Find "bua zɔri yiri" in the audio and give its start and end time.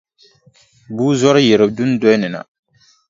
0.95-1.65